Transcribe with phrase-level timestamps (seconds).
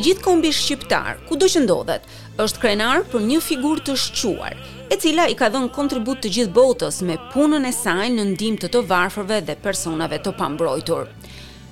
[0.00, 2.04] gjithë kombi shqiptar, ku do që ndodhet,
[2.40, 4.56] është krenar për një figur të shquar,
[4.92, 8.56] e cila i ka dhënë kontribut të gjithë botës me punën e saj në ndim
[8.62, 11.10] të të varfërve dhe personave të pambrojtur.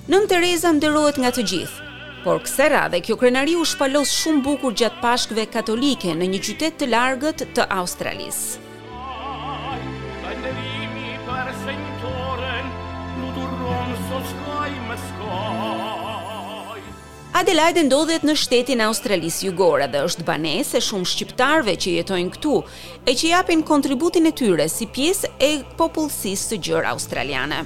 [0.09, 1.85] Nën Tereza nderohet nga të gjithë,
[2.19, 6.73] Por kse radhe, kjo krenari u shpalos shumë bukur gjatë pashkve katolike në një qytet
[6.81, 8.68] të largët të Australisë.
[17.39, 22.51] Adelaide ndodhet në shtetin Australisë Jugore dhe është banese e shumë shqiptarëve që jetojnë këtu
[23.07, 25.49] e që japin kontributin e tyre si pjesë e
[25.79, 27.61] popullsisë së gjerë australiane.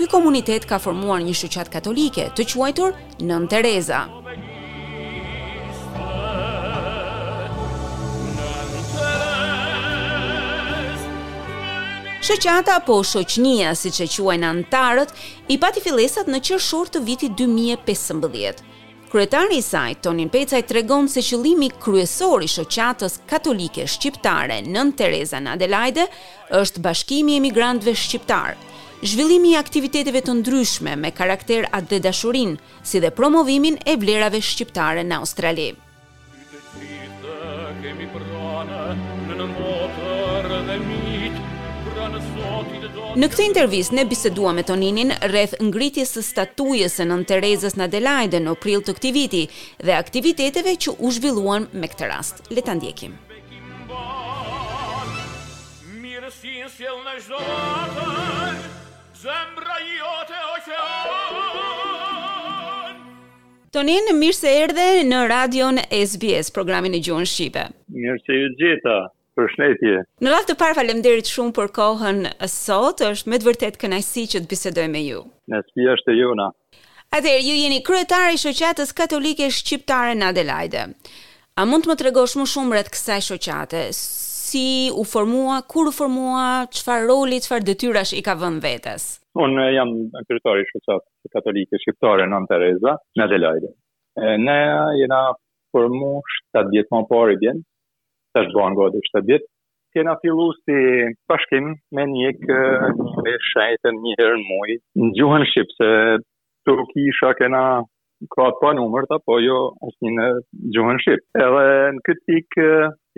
[0.00, 4.00] Ky komunitet ka formuar një shoqatë katolike të quajtur Nën Tereza.
[12.26, 15.14] Shoqata apo shoqnia, siç e quajnë antarët,
[15.46, 18.72] i pati fillesat në qershor të vitit 2015.
[19.14, 25.38] Kryetari i saj, Tonin Pecaj, tregon se qëllimi kryesor i shoqatës katolike shqiptare Nën Tereza
[25.44, 26.08] në Adelaide
[26.62, 28.58] është bashkimi i emigrantëve shqiptar.
[29.06, 34.42] Zhvillimi i aktiviteteve të ndryshme me karakter atë dhe dashurin, si dhe promovimin e vlerave
[34.50, 35.70] shqiptare në Australi.
[43.14, 47.84] Në këtë intervjist ne biseduam me Toninin rreth ngritjes së statujës së Nën Terezës në
[47.86, 49.42] Adelaide në prill të këtij viti
[49.86, 52.40] dhe aktiviteteve që u zhvilluan me këtë rast.
[52.50, 53.14] Le ta ndjekim.
[63.76, 67.68] Tonin, mirë se erdhe në radion SBS, programin e Gjohën Shqipe.
[67.94, 68.98] Mirë se ju gjitha.
[69.38, 69.92] Për shëndetje.
[70.24, 72.18] Në radhë të parë falemderit shumë për kohën
[72.50, 75.22] sot, është me të vërtet kënajsi që të bisedoj me ju.
[75.50, 76.46] Në sfija është jona.
[77.18, 80.84] Atëherë ju jeni kryetari i shoqatës katolike shqiptare në Adelaide.
[81.62, 83.82] A mund të më tregosh më shumë rreth kësaj shoqate?
[83.98, 84.64] Si
[84.94, 86.46] u formua, kur u formua,
[86.78, 89.08] çfarë roli, çfarë detyrash i ka vënë vetes?
[89.44, 89.96] Unë jam
[90.30, 93.72] kryetari i shoqatës katolike shqiptare Nën Tereza në Adelaide.
[94.46, 94.58] Ne
[95.02, 95.22] jena
[95.74, 96.20] formu
[96.54, 97.62] 7 vjetë më parë i bjenë,
[98.36, 99.50] të është bërë në godi shtë ditë.
[99.94, 100.78] Kena fillu si
[101.30, 102.60] pashkim me një kë
[102.98, 104.78] një shajtën një herë në mujë.
[105.02, 105.90] Në gjuhën Shqipë, se
[106.66, 107.62] Turki isha kena
[108.34, 110.26] ka të pa numërt, apo jo është një në
[110.76, 111.26] gjuhën Shqipë.
[111.44, 112.68] Edhe në këtë pikë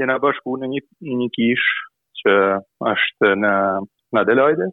[0.02, 0.82] jena bashku në një,
[1.22, 1.72] një kishë
[2.20, 2.36] që
[2.92, 3.54] është në,
[4.14, 4.68] në Adelaide,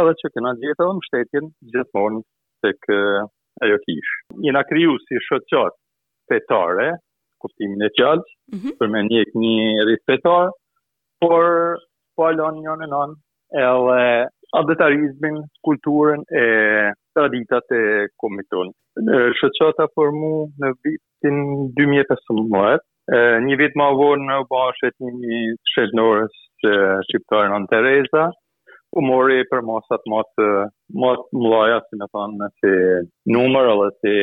[0.00, 2.20] edhe që kena gjithë edhe më shtetjen gjithmonë
[2.64, 3.00] të kë
[3.64, 4.20] ajo kishë.
[4.48, 5.78] Jena kryu si shëtë qatë
[6.32, 6.90] petare,
[7.44, 8.24] kuptimin e qalë,
[8.54, 8.76] mm -hmm.
[8.80, 10.48] për me një një rispetar,
[11.20, 11.44] por
[12.16, 13.16] po alon një anën nënë,
[13.68, 14.00] edhe
[14.60, 16.46] adetarizmin, kulturën e
[17.16, 17.84] traditat e
[18.22, 18.68] komiton.
[19.06, 21.38] Në shëqata për mu në vitin
[21.80, 22.78] 2015,
[23.48, 25.40] një vit ma vonë në bashkët një një
[25.72, 26.72] shetënorës që
[27.08, 28.24] shqiptarën në Tereza,
[28.98, 30.46] u mori për masat më të
[31.00, 31.12] më
[31.88, 32.72] si në thonë, si
[33.36, 34.14] numër, edhe si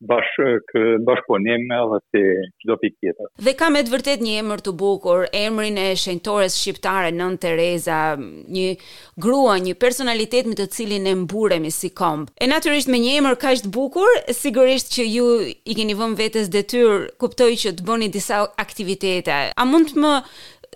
[0.00, 0.30] bash
[1.08, 2.22] bashkëpunim edhe si
[2.64, 3.28] çdo pikë tjetër.
[3.44, 7.98] Dhe ka me të vërtet një emër të bukur, emrin e shenjtores shqiptare Nën Tereza,
[8.18, 8.66] një
[9.20, 12.30] grua, një personalitet me të cilin ne mburemi si komb.
[12.40, 14.08] E natyrisht me një emër kaq të bukur,
[14.42, 19.40] sigurisht që ju i keni vënë vetes detyrë, kuptoj që të bëni disa aktivitete.
[19.52, 20.14] A mund të më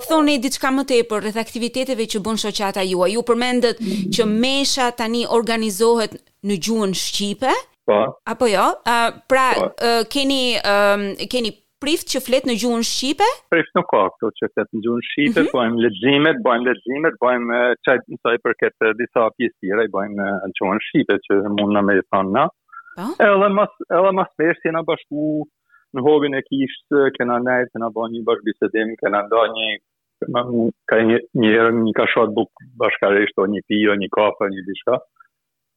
[0.09, 3.15] thoni diçka më tepër rreth aktiviteteve që bën shoqata juaj?
[3.17, 3.81] Ju përmendët
[4.15, 7.55] që mesha tani organizohet në gjuhën shqipe?
[7.87, 8.21] Po.
[8.33, 8.67] Apo jo?
[8.89, 11.03] Uh, pra, uh, keni um,
[11.33, 11.51] keni
[11.83, 13.27] prift që flet në gjuhën shqipe?
[13.53, 15.55] Prift nuk ka ato që flet në gjuhën shqipe, mm -hmm.
[15.57, 20.17] bëjmë leximet, bëjmë leximet, bëjmë çaj të thoj për këtë disa pjesë tjera i bëjmë
[20.23, 20.29] në
[20.59, 22.47] gjuhën shqipe që mund na më të thonë
[22.97, 23.05] Po.
[23.27, 25.23] Edhe mas edhe mas mirë na bashku
[25.95, 29.69] në hobin e kisht, kena nejtë, kena bo një bashkëbisedim, kena nda një,
[30.91, 32.51] ka një, një herë një kashat buk
[32.83, 33.61] bashkarisht, o një
[33.93, 34.95] o një kafe, një dishka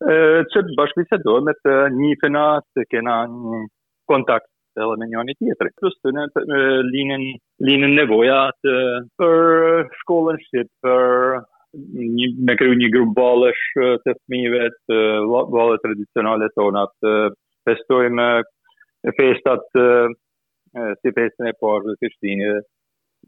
[0.01, 2.41] që të do me të një fëna
[2.75, 3.61] të kena një
[4.11, 4.49] kontakt
[4.81, 5.71] edhe me njëni tjetëri.
[5.79, 6.11] Plus të
[6.49, 6.57] në
[6.89, 7.23] linën,
[7.69, 8.75] linën nevoja të
[9.17, 11.41] për shkollën shqip, për
[11.73, 13.63] një, me kërë një grupë balësh
[14.05, 15.01] të fmive, të
[15.57, 17.15] balë tradicionale tona, të
[17.69, 18.27] festojme
[19.21, 19.87] festat e,
[21.01, 22.69] si festën e parë të shtinit.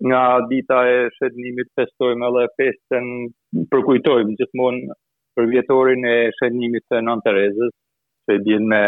[0.09, 3.07] Nga dita e shetënimit festojme edhe festën
[3.89, 4.93] kujtojmë gjithmonë
[5.39, 7.73] për vjetorin e shenimit të nën Terezes,
[8.27, 8.83] që i bjën me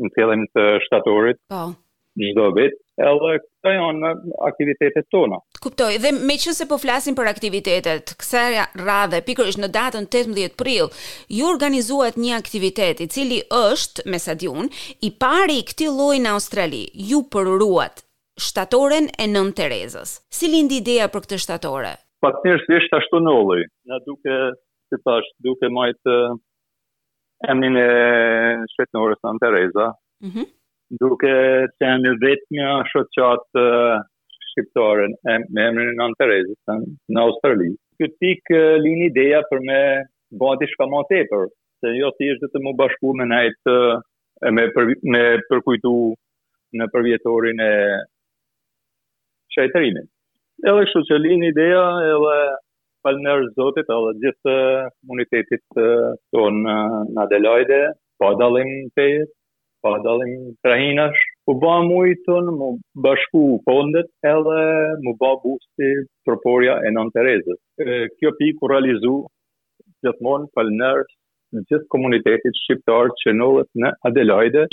[0.00, 1.40] në tëllim të shtatorit.
[1.52, 1.70] Po.
[2.18, 4.08] Një do vit, edhe këto janë
[4.48, 5.36] aktivitetet tona.
[5.62, 8.42] Kuptoj, dhe me që se po flasim për aktivitetet, kësa
[8.82, 10.90] radhe, pikër është në datën 18 pril,
[11.38, 14.66] ju organizuat një aktivitet i cili është, me sa djun,
[15.06, 16.82] i pari i këti loj në Australi,
[17.12, 18.02] ju përruat
[18.46, 20.18] shtatoren e nën Terezes.
[20.36, 21.94] Si lindi ideja për këtë shtatore?
[22.20, 24.36] Pa të njështë ashtu në olëj, në duke
[24.90, 25.98] si thash, duke majt
[27.50, 29.86] emrin emnin e shvetënore San Tereza,
[30.26, 30.46] mm -hmm.
[31.02, 31.34] duke
[31.78, 33.46] të emnin vetë një shoqat
[34.50, 35.06] shqiptare
[35.56, 36.78] me emnin e San Tereza
[37.16, 37.70] në Australi.
[38.00, 39.80] Këtë pik uh, lini ideja për me
[40.42, 41.48] bëti shka ma tepër,
[41.80, 43.74] se jo të ishtë të më bashku me najtë
[44.56, 45.94] me, për, me përkujtu
[46.80, 47.72] në përvjetorin e
[49.54, 50.08] shajtërimin.
[50.70, 51.82] Edhe kështu që lini ideja
[52.14, 52.38] edhe
[53.04, 54.54] falënder Zotit edhe gjithë
[55.00, 55.82] komunitetit
[56.36, 56.74] ton në
[57.24, 57.78] Adelaide,
[58.20, 59.28] pa po dalim pejës,
[59.82, 60.34] pa po dalim
[60.66, 62.68] trahinash, u ba mujtën, mu
[63.06, 64.60] bashku fondet edhe
[65.06, 65.90] mu ba busti
[66.28, 67.58] proporja e non Terezës.
[68.18, 69.14] Kjo pikë ku realizu
[70.04, 71.00] gjithmonë falënder
[71.56, 74.66] në gjithë komunitetit shqiptar që nëllët në Adelaide,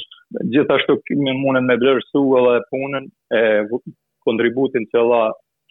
[0.55, 3.09] gjithashtu me mundën me blërësu edhe punën
[3.39, 3.43] e
[4.27, 5.21] kontributin të la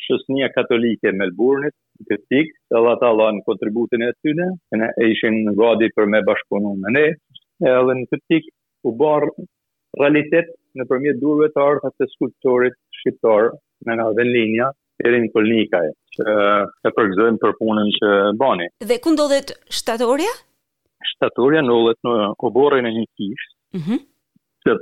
[0.06, 6.08] shësnia katolike Melbourneit, kritik, edhe ata lanë kontributin e tyne, e ishin në gadi për
[6.12, 7.04] me bashkëpunu me ne,
[7.72, 8.48] edhe në kritik
[8.86, 9.30] u barë
[10.02, 13.50] realitet në përmjet durve të artë të skulptorit shqiptar
[13.86, 14.70] me nga dhe linja,
[15.06, 16.34] erin kolnikaj, që
[16.90, 18.10] e përgëzojnë për punën që
[18.42, 18.68] bani.
[18.90, 20.34] Dhe ku ndodhet shtatorja?
[21.14, 22.16] Shtatorja ndodhet në
[22.48, 24.04] oborën e një kishë, mm -hmm
[24.66, 24.74] se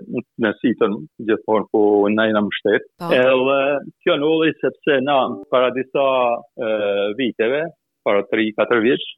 [0.44, 0.94] në sitën
[1.28, 1.80] gjithmonë ku
[2.14, 2.86] na jena mështet.
[3.02, 3.10] Po.
[3.16, 3.58] Edhe
[4.04, 5.18] kjo në ullëj sepse na
[5.52, 7.64] para disa uh, viteve,
[8.06, 9.10] para 3-4 vjeqë,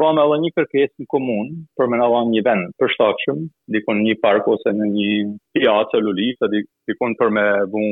[0.00, 3.42] bëmë edhe një kërkes në komunë për me nëllon një vend për shtakshëm,
[3.74, 5.10] dikon një park ose në një
[5.58, 6.48] piatë lulitë,
[6.88, 7.44] dikon për me
[7.74, 7.90] vun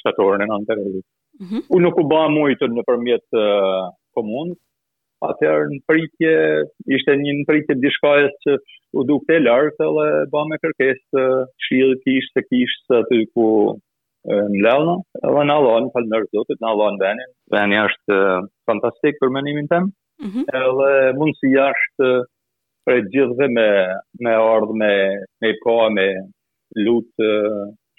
[0.00, 1.04] shtatorën e në në të
[1.38, 1.80] Mm -hmm.
[1.84, 4.46] nuk u ba mujtë në përmjetë uh,
[5.26, 6.32] atëherë në pritje,
[6.94, 8.56] ishte një në pritje të dishkajës që
[8.98, 11.24] u duke të lartë, dhe ba me kërkesë të
[11.66, 13.48] shilë të të kishtë të ku
[14.28, 18.16] në lelënë, edhe në alonë, falë nërë zotët, në alonë venin, Veni është
[18.68, 19.74] fantastik për menimin mhm.
[19.74, 22.10] të më, edhe mundës i jashtë
[22.86, 23.68] për e gjithë dhe me,
[24.24, 24.92] me ardhë me,
[25.42, 26.08] me poa me
[26.84, 27.32] lutë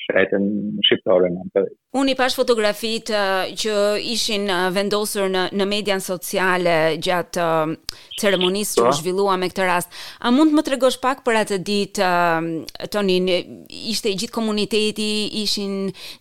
[0.05, 0.47] shetën
[0.85, 1.77] shqiptarën në të vejtë.
[1.97, 3.71] Unë i pash fotografit uh, që
[4.13, 7.71] ishin uh, vendosur në, në median sociale gjatë uh,
[8.21, 8.91] ceremonisë që u po.
[8.99, 9.95] zhvillua me këtë rast.
[10.21, 13.31] A mund të më tregosh pak për atë ditë, uh, Tonin,
[13.89, 15.09] ishte i gjithë komuniteti,
[15.41, 15.73] ishin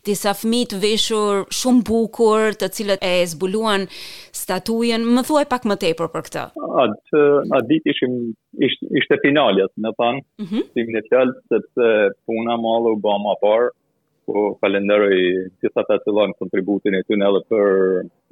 [0.09, 3.85] disa fmi të veshur shumë bukur të cilët e zbuluan
[4.43, 5.05] statujen.
[5.19, 6.47] Më thuaj pak më tepër për këtë.
[6.87, 7.25] Atë
[7.59, 8.17] at ditë ishim
[8.69, 10.65] ishte, ishte finalet, në panë, mm -hmm.
[10.73, 11.93] si më në fjallë, sepse
[12.27, 13.69] puna malë u bëma parë,
[14.29, 15.17] po falenderoj
[15.63, 17.71] gjithë ata të dhanë kontributin e tyre edhe për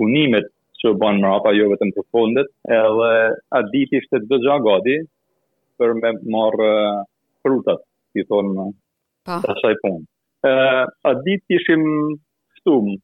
[0.00, 0.50] punimet
[0.82, 3.10] që bën mrapa jo vetëm për fondet, edhe
[3.58, 4.96] a ditë ishte të gjatë gadi
[5.80, 6.68] për me marë
[7.44, 7.80] frutat,
[8.12, 8.52] si thon
[9.26, 9.38] pa.
[9.46, 9.96] të shaj pun.
[10.46, 10.54] Ë
[11.08, 11.86] a ditë ishim
[12.60, 12.98] shtumë,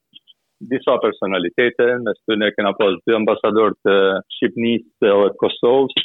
[0.74, 3.96] disa personalitete, në së të ne kena pas dhe ambasador të
[4.36, 5.96] Shqipnis dhe Kosovës,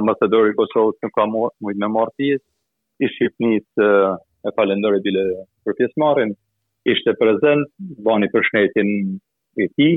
[0.00, 2.42] ambasador i Kosovës në ka mujtë me martijës,
[3.04, 3.68] i Shqipnis
[4.48, 5.22] e falendore bile
[5.68, 6.32] për pjesëmarin,
[6.94, 7.70] ishte prezent,
[8.08, 8.90] bani për shnetin
[9.62, 9.88] e ti,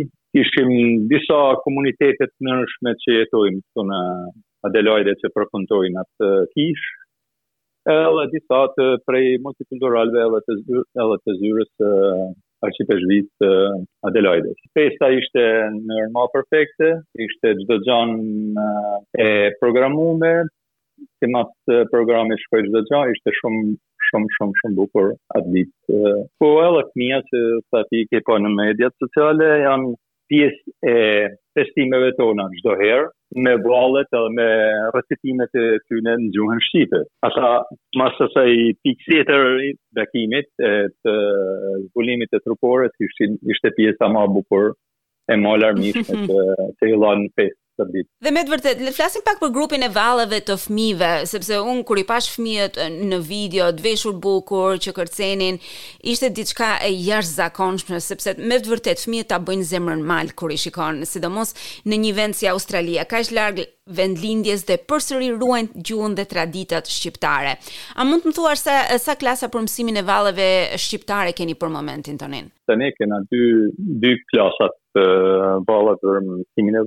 [0.41, 0.69] ishim
[1.13, 4.00] disa komunitetet nërshme që jetojmë të në
[4.69, 6.93] Adelaide që përkontojnë atë kishë,
[7.96, 11.89] edhe disa të prej multikulturalve edhe të, zyre, edhe të zyres të
[12.67, 13.50] arqipeshvit të
[14.10, 14.53] Adelaide.
[14.77, 15.43] Pesta ishte
[15.91, 16.91] nërma perfekte,
[17.27, 18.67] ishte gjithë gjanë
[19.22, 19.29] e
[19.62, 20.34] programume,
[21.19, 21.51] si mas
[21.93, 23.71] programi shkoj gjithë gja, ishte shumë,
[24.09, 26.15] shumë, shumë, shumë bukur atë ditë.
[26.41, 29.93] Po, e lëk mija që sa ti ke po në mediat sociale, janë
[30.25, 30.95] pjesë e
[31.55, 33.09] festimeve tona gjdo herë,
[33.45, 34.47] me vallet edhe me
[34.95, 37.01] recitimet e tyne në gjuhën shqipe.
[37.27, 37.49] Ata
[38.01, 38.49] mas të saj
[38.85, 41.15] pikësjetër i bekimit e të
[41.89, 44.71] zbulimit e trupore, ishte, pjesë pjesa ma bukur
[45.33, 46.41] e ma larmishme të,
[46.79, 48.08] të ilan në fest të ditë.
[48.25, 51.60] Dhe me të vërtet, le të flasim pak për grupin e valëve të fëmijëve, sepse
[51.70, 52.79] un kur i pash fëmijët
[53.12, 55.60] në video, të veshur bukur, që kërcenin,
[56.13, 60.60] ishte diçka e jashtëzakonshme, sepse me të vërtet fëmijët ta bëjnë zemrën mal kur i
[60.62, 61.53] shikon, sidomos
[61.86, 63.63] në një vend si Australia, kaq larg
[63.98, 67.51] vend lindjes dhe përsëri ruajnë gjuhën dhe traditat shqiptare.
[68.01, 70.48] A mund të më thuash sa sa klasa për mësimin e valëve
[70.82, 72.48] shqiptare keni për momentin tonin?
[72.65, 73.44] Tani kemi dy
[74.03, 75.05] dy klasa të
[75.70, 76.84] valëve për mësimin e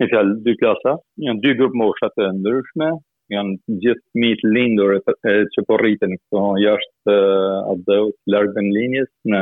[0.00, 2.88] Në fjalë dy klasa, janë dy grupe mosha të ndryshme,
[3.32, 7.98] janë gjithë fëmijët lindur e që po rriten këto jashtë eh, atë
[8.34, 9.40] largën linjës në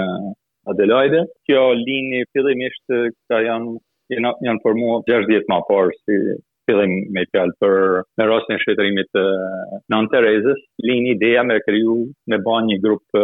[0.73, 1.25] Adelaide.
[1.49, 3.75] Kjo linjë fillimisht eh, ka janë
[4.15, 6.21] janë, janë formuar 6 më parë si
[6.69, 7.77] fillim me fjalë për
[8.21, 11.99] në rastin e shëtrimit të eh, Nën Terezës, linjë ideja me kriju
[12.33, 13.21] me bën një grup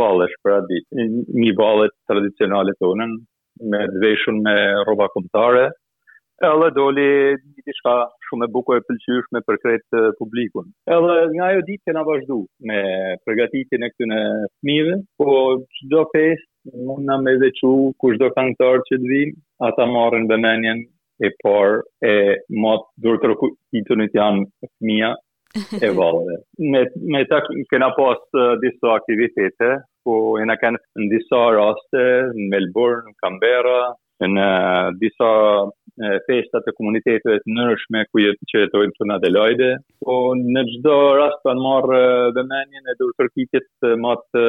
[0.00, 0.80] vallësh për atë,
[1.44, 3.14] një vallë tradicionale tonën
[3.70, 4.54] me veshun me
[4.86, 5.66] rroba kombëtare,
[6.48, 7.06] edhe doli
[7.36, 7.94] një të shka
[8.28, 10.68] shumë e bukur e pëlqyshme për kretë publikun.
[10.96, 12.38] Edhe nga jo ditë kena vazhdu
[12.70, 12.78] me
[13.26, 14.20] përgatitin e këtune
[14.60, 15.28] smive, po
[15.76, 16.48] që do fest,
[16.88, 17.74] mund nga me dhe që
[18.24, 19.36] do kanëtar që të vim,
[19.68, 20.82] ata marrën bëmenjen
[21.20, 25.12] e parë e matë dhurë kërë të janë smia
[25.82, 26.40] e valëve.
[26.72, 27.42] Me, me ta
[27.72, 28.20] kena pas
[28.64, 29.72] diso aktivitete,
[30.06, 32.06] po e na kanë në disa raste,
[32.36, 33.78] në Melbourne, në Kambera,
[34.28, 34.46] në
[35.00, 35.28] disa
[36.26, 39.68] festa e komunitetëve të nërshme ku jetë që jetojnë të Nadelajde,
[40.06, 40.16] po
[40.54, 42.00] në gjdo rast të në marrë
[42.38, 44.44] dhe menjen e dur kërkikit të matë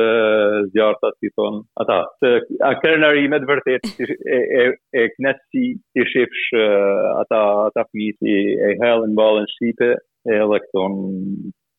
[0.75, 1.99] zjarta, si thonë, ata.
[2.23, 7.87] Se, a kërë në rrimet vërtet, e, e, e knetë si të shifsh ata, ata
[7.89, 8.37] fmiti
[8.69, 9.93] e hellën balën shqipe,
[10.31, 10.97] e dhe këton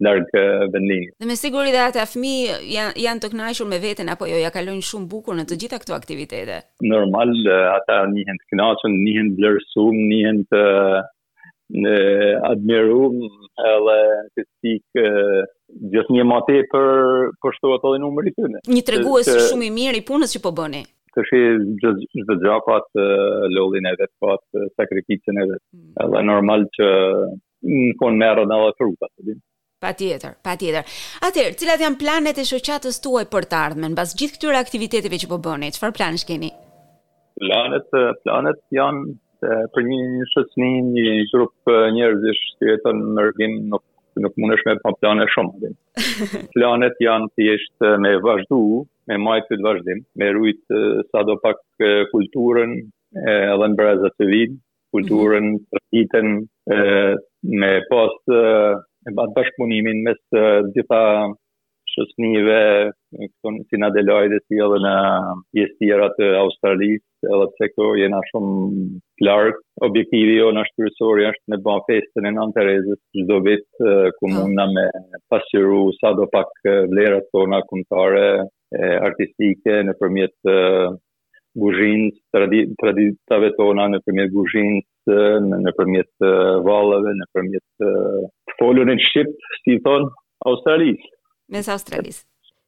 [0.01, 0.29] larg
[0.73, 1.05] vendin.
[1.21, 4.51] Dhe me siguri dhe ata fëmijë janë janë të kënaqur me veten apo jo, ja
[4.55, 6.61] kalojnë shumë bukur në të gjitha këto aktivitete.
[6.95, 7.35] Normal
[7.75, 10.63] ata nihen të kënaqur, nihen vlerësuar, nihen të
[11.83, 11.93] në
[12.51, 13.21] admirum
[13.73, 13.99] edhe
[14.37, 15.05] të sik
[15.93, 18.61] gjithë një mate për për shto ato numri i tyre.
[18.79, 20.83] Një tregues shumë i mirë i punës që po bëni.
[21.13, 21.39] Të shi
[21.81, 23.03] çdo gjë pa të
[23.55, 23.95] lollin hmm.
[23.95, 24.37] edhe pa
[24.81, 25.57] sakrificën edhe.
[26.07, 26.89] Është normal që
[27.65, 29.37] në fund merrën edhe frutat, e
[29.83, 30.85] Pa tjetër, pa tjetër.
[31.27, 35.29] Atëherë, cilat janë planet e shoqatës tuaj për të ardhmen, mbas gjithë këtyre aktiviteteve që
[35.33, 36.51] po bëni, çfarë plan shkeni?
[37.43, 37.89] Planet,
[38.27, 39.03] planet janë
[39.43, 43.85] të, për një një shoqëni, një grup njerëzish që jetojnë në nuk
[44.21, 45.69] nuk mundesh me pa plane shumë.
[46.55, 48.59] planet janë të jeshtë me vazhdu,
[49.09, 51.59] me majtë të vazhdim, me rujtë sa do pak
[52.13, 52.75] kulturën
[53.35, 54.57] edhe në brezët të vidë,
[54.95, 56.41] kulturën, mm -hmm.
[56.71, 57.29] traditën,
[57.63, 58.43] me pasë
[59.09, 60.43] e batë bashkëpunimin mes të
[60.75, 61.03] gjitha
[61.93, 62.59] shësnive,
[63.19, 64.93] këton, si në Adelaide, si edhe në
[65.53, 68.87] pjesëtjera të Australisë, edhe të këto jena shumë
[69.21, 69.59] klark.
[69.89, 74.33] Objektivi jo në shtyrësori është me bëjmë festën e në në Terezës, gjdo vitë ku
[74.33, 74.87] me
[75.35, 76.53] pasiru sa do pak
[76.95, 77.61] vlerat tona
[78.73, 80.39] e artistike në përmjet
[81.61, 82.15] guzhinës,
[82.81, 84.89] traditave tona në përmjet guzhinës,
[85.67, 86.27] në përmjet
[86.65, 87.91] valëve, në përmjet
[88.63, 89.31] polën e shqip,
[89.63, 90.03] si thon,
[90.51, 91.01] Australis.
[91.55, 92.19] Mes Australis.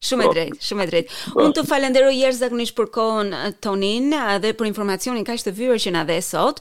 [0.09, 0.33] Shumë e po.
[0.37, 1.15] drejtë, shumë e drejtë.
[1.33, 1.39] Po.
[1.47, 3.31] Unë të falenderoj jer zakonisht për kohën
[3.65, 4.11] tonin
[4.43, 6.59] dhe për informacionin kaq të vëyrë që na dhe sot.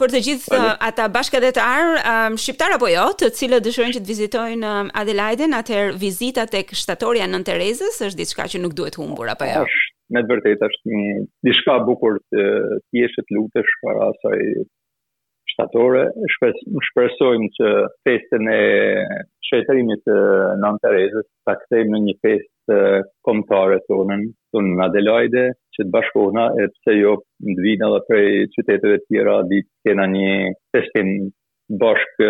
[0.00, 0.70] Për të gjithë Ane.
[0.88, 1.90] ata bashkëdetar
[2.40, 7.42] shqiptar apo jo, të cilët dëshirojnë që të vizitojnë Adelaide, atër vizita tek shtatorja në
[7.50, 9.66] Terezës është diçka që nuk duhet humbur apo jo.
[9.68, 12.48] Është me vërtetë është një diçka e bukur të
[13.02, 14.40] jesh të lutesh para asaj
[15.58, 16.10] shtatore.
[16.90, 17.70] Shpresojmë që
[18.06, 18.60] festën e
[19.48, 20.16] shetërimit të
[20.62, 24.22] Nën Terezës të kësejmë në një fest kombëtare komtare të unën,
[24.80, 25.42] në Adelaide,
[25.76, 27.12] që të bashkohna, e pëse jo
[27.46, 30.30] në dvina dhe prej qyteteve tjera di të kena një
[30.74, 31.10] festin
[31.82, 32.26] bashkë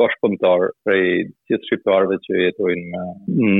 [0.00, 1.06] bashk komtar prej
[1.48, 3.06] gjithë shqiptarve që jetojnë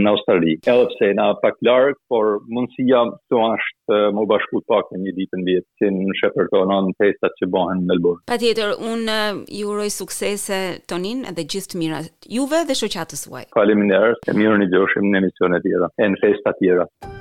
[0.04, 0.58] në Australi.
[0.74, 5.38] Edhe pëse na pak larkë, por mundësia të anështë më bashku të pak një ditë
[5.40, 8.22] në vjetë, që në shepër të anon që bëhen në Melbourne.
[8.32, 9.18] Pa tjetër, unë
[9.56, 10.60] ju uroj suksese
[10.92, 12.02] tonin edhe gjithë të mira
[12.38, 13.44] juve dhe shoqatës uaj.
[13.58, 17.11] Kalimin e e mirë një gjoshim në emisione tjera, e në festa tjera.